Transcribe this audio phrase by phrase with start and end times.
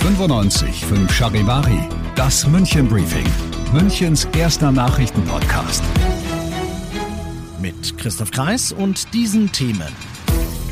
[0.00, 3.24] 95 Charivari, das München Briefing,
[3.72, 5.82] Münchens erster Nachrichtenpodcast.
[7.60, 9.88] Mit Christoph Kreis und diesen Themen.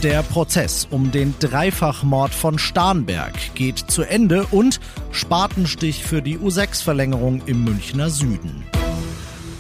[0.03, 4.81] Der Prozess um den Dreifachmord von Starnberg geht zu Ende und
[5.13, 8.65] Spatenstich für die U6-Verlängerung im Münchner Süden.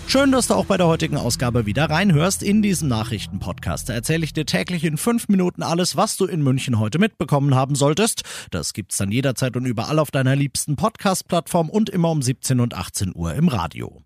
[0.08, 3.90] Schön, dass du auch bei der heutigen Ausgabe wieder reinhörst in diesem Nachrichtenpodcast.
[3.90, 7.54] Da erzähle ich dir täglich in fünf Minuten alles, was du in München heute mitbekommen
[7.54, 8.22] haben solltest.
[8.50, 12.72] Das gibt's dann jederzeit und überall auf deiner liebsten Podcast-Plattform und immer um 17 und
[12.72, 14.00] 18 Uhr im Radio.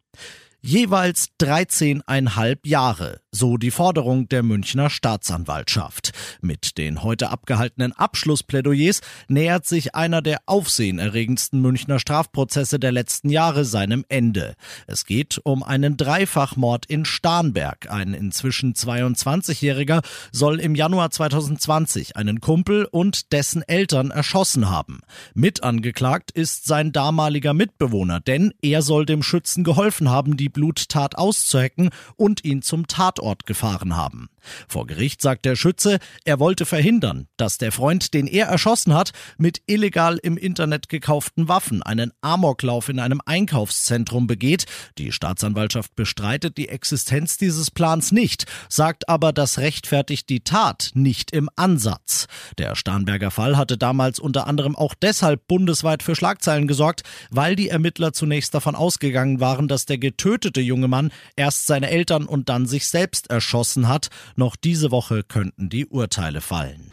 [0.64, 6.12] Jeweils 13,5 Jahre, so die Forderung der Münchner Staatsanwaltschaft.
[6.40, 13.64] Mit den heute abgehaltenen Abschlussplädoyers nähert sich einer der aufsehenerregendsten Münchner Strafprozesse der letzten Jahre
[13.64, 14.54] seinem Ende.
[14.86, 17.90] Es geht um einen Dreifachmord in Starnberg.
[17.90, 25.00] Ein inzwischen 22-Jähriger soll im Januar 2020 einen Kumpel und dessen Eltern erschossen haben.
[25.34, 31.16] Mit angeklagt ist sein damaliger Mitbewohner, denn er soll dem Schützen geholfen haben, die Bluttat
[31.16, 34.28] auszuhecken und ihn zum Tatort gefahren haben.
[34.68, 39.12] Vor Gericht sagt der Schütze, er wollte verhindern, dass der Freund, den er erschossen hat,
[39.38, 44.66] mit illegal im Internet gekauften Waffen einen Amoklauf in einem Einkaufszentrum begeht.
[44.98, 51.30] Die Staatsanwaltschaft bestreitet die Existenz dieses Plans nicht, sagt aber, das rechtfertigt die Tat nicht
[51.30, 52.26] im Ansatz.
[52.58, 57.68] Der Starnberger Fall hatte damals unter anderem auch deshalb bundesweit für Schlagzeilen gesorgt, weil die
[57.68, 62.66] Ermittler zunächst davon ausgegangen waren, dass der getötete junge Mann erst seine Eltern und dann
[62.66, 64.08] sich selbst erschossen hat.
[64.36, 66.90] Noch diese Woche könnten die Urteile fallen.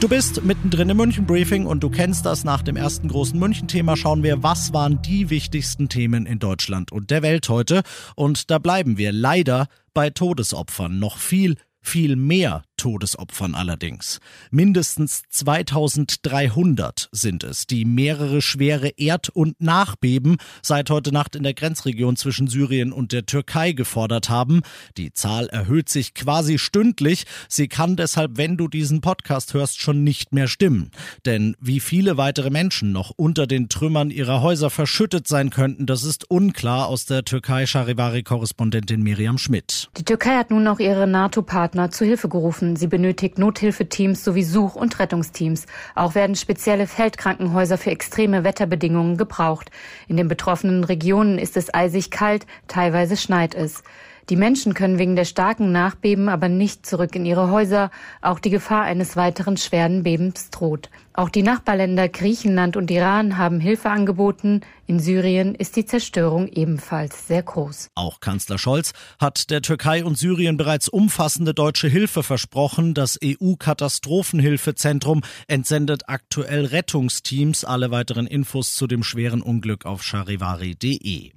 [0.00, 2.42] Du bist mittendrin im München Briefing und du kennst das.
[2.42, 7.10] Nach dem ersten großen München-Thema schauen wir, was waren die wichtigsten Themen in Deutschland und
[7.10, 7.82] der Welt heute.
[8.16, 10.98] Und da bleiben wir leider bei Todesopfern.
[10.98, 14.20] Noch viel, viel mehr Todesopfern allerdings.
[14.50, 21.52] Mindestens 2300 sind es, die mehrere schwere Erd- und Nachbeben seit heute Nacht in der
[21.52, 24.62] Grenzregion zwischen Syrien und der Türkei gefordert haben.
[24.96, 27.24] Die Zahl erhöht sich quasi stündlich.
[27.48, 30.90] Sie kann deshalb, wenn du diesen Podcast hörst, schon nicht mehr stimmen.
[31.26, 36.04] Denn wie viele weitere Menschen noch unter den Trümmern ihrer Häuser verschüttet sein könnten, das
[36.04, 39.90] ist unklar aus der Türkei Charivari-Korrespondentin Miriam Schmidt.
[39.98, 42.76] Die Türkei hat nun auch ihre NATO-Partner zu Hilfe gerufen.
[42.76, 45.66] Sie benötigt Nothilfeteams sowie Such- und Rettungsteams.
[45.94, 49.70] Auch werden spezielle Feldkrankenhäuser für extreme Wetterbedingungen gebraucht.
[50.08, 53.82] In den betroffenen Regionen ist es eisig kalt, teilweise schneit es.
[54.30, 57.90] Die Menschen können wegen der starken Nachbeben aber nicht zurück in ihre Häuser.
[58.22, 60.88] Auch die Gefahr eines weiteren schweren Bebens droht.
[61.14, 64.60] Auch die Nachbarländer Griechenland und Iran haben Hilfe angeboten.
[64.86, 67.88] In Syrien ist die Zerstörung ebenfalls sehr groß.
[67.96, 72.94] Auch Kanzler Scholz hat der Türkei und Syrien bereits umfassende deutsche Hilfe versprochen.
[72.94, 77.64] Das EU-Katastrophenhilfezentrum entsendet aktuell Rettungsteams.
[77.64, 81.32] Alle weiteren Infos zu dem schweren Unglück auf charivari.de.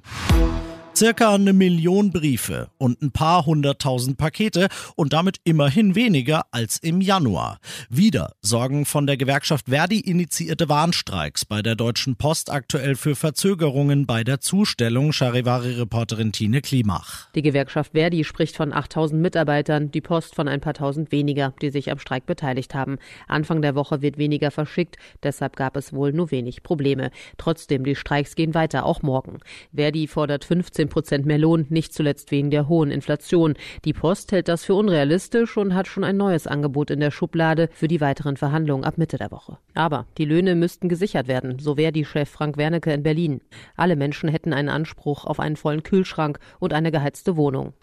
[0.96, 7.02] Circa eine Million Briefe und ein paar hunderttausend Pakete und damit immerhin weniger als im
[7.02, 7.58] Januar.
[7.90, 14.06] Wieder sorgen von der Gewerkschaft Verdi initiierte Warnstreiks bei der Deutschen Post aktuell für Verzögerungen
[14.06, 17.32] bei der Zustellung, Charivari-Reporterin Tine Klimach.
[17.34, 21.72] Die Gewerkschaft Verdi spricht von 8000 Mitarbeitern, die Post von ein paar tausend weniger, die
[21.72, 23.00] sich am Streik beteiligt haben.
[23.28, 27.10] Anfang der Woche wird weniger verschickt, deshalb gab es wohl nur wenig Probleme.
[27.40, 29.40] Trotzdem, die Streiks gehen weiter, auch morgen.
[29.74, 33.56] Verdi fordert 15 15 Prozent mehr Lohn, nicht zuletzt wegen der hohen Inflation.
[33.86, 37.70] Die Post hält das für unrealistisch und hat schon ein neues Angebot in der Schublade
[37.74, 39.58] für die weiteren Verhandlungen ab Mitte der Woche.
[39.74, 43.42] Aber die Löhne müssten gesichert werden, so wäre die Chef Frank Wernicke in Berlin.
[43.76, 47.74] Alle Menschen hätten einen Anspruch auf einen vollen Kühlschrank und eine geheizte Wohnung.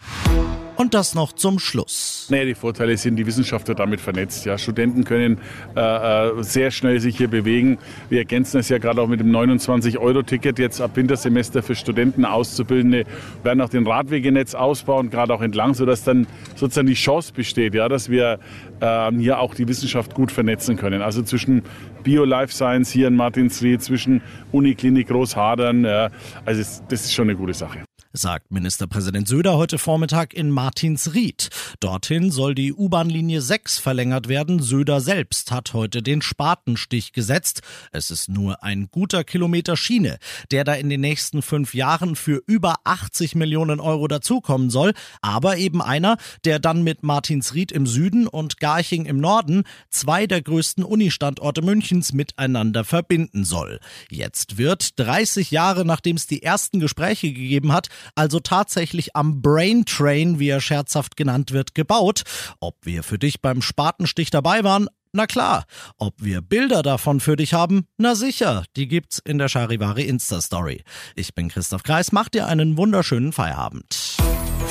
[0.81, 2.25] Und das noch zum Schluss.
[2.31, 4.47] Naja, die Vorteile sind, die Wissenschaft wird damit vernetzt.
[4.47, 4.57] Ja.
[4.57, 5.37] Studenten können
[5.75, 7.77] äh, äh sehr schnell sich hier bewegen.
[8.09, 13.05] Wir ergänzen es ja gerade auch mit dem 29-Euro-Ticket jetzt ab Wintersemester für Studenten, Auszubildende,
[13.43, 16.25] werden auch den Radwegenetz ausbauen, gerade auch entlang, sodass dann
[16.55, 18.39] sozusagen die Chance besteht, ja, dass wir
[18.79, 21.03] äh, hier auch die Wissenschaft gut vernetzen können.
[21.03, 21.61] Also zwischen
[22.01, 25.85] Bio Life Science hier in Martinsried, zwischen Uniklinik Großhadern.
[25.85, 26.09] Ja.
[26.43, 31.49] Also das ist schon eine gute Sache sagt Ministerpräsident Söder heute Vormittag in Martinsried.
[31.79, 34.61] Dorthin soll die U-Bahn-Linie 6 verlängert werden.
[34.61, 37.61] Söder selbst hat heute den Spatenstich gesetzt.
[37.91, 40.17] Es ist nur ein guter Kilometer Schiene,
[40.51, 44.93] der da in den nächsten fünf Jahren für über 80 Millionen Euro dazukommen soll.
[45.21, 50.41] Aber eben einer, der dann mit Martinsried im Süden und Garching im Norden zwei der
[50.41, 53.79] größten Unistandorte Münchens miteinander verbinden soll.
[54.09, 59.85] Jetzt wird, 30 Jahre nachdem es die ersten Gespräche gegeben hat, also tatsächlich am Brain
[59.85, 62.23] Train, wie er scherzhaft genannt wird, gebaut.
[62.59, 65.65] Ob wir für dich beim Spatenstich dabei waren, na klar.
[65.97, 67.85] Ob wir Bilder davon für dich haben?
[67.97, 68.63] Na sicher.
[68.77, 70.83] Die gibt's in der Charivari Insta-Story.
[71.15, 72.13] Ich bin Christoph Kreis.
[72.13, 74.00] Mach dir einen wunderschönen Feierabend.